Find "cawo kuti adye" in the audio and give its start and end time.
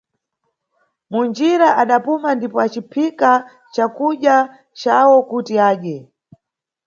4.79-5.97